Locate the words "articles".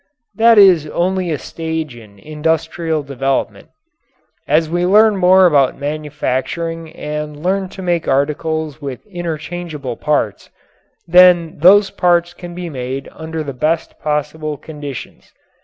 8.07-8.81